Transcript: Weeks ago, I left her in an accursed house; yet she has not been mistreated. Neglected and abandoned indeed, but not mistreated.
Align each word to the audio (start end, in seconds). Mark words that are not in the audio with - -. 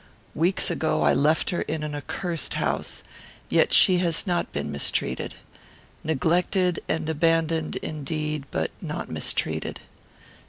Weeks 0.33 0.71
ago, 0.71 1.03
I 1.03 1.13
left 1.13 1.51
her 1.51 1.61
in 1.61 1.83
an 1.83 1.93
accursed 1.93 2.55
house; 2.55 3.03
yet 3.49 3.71
she 3.71 3.99
has 3.99 4.25
not 4.25 4.51
been 4.51 4.71
mistreated. 4.71 5.35
Neglected 6.03 6.79
and 6.89 7.07
abandoned 7.07 7.75
indeed, 7.75 8.45
but 8.49 8.71
not 8.81 9.11
mistreated. 9.11 9.79